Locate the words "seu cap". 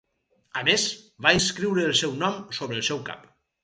2.93-3.35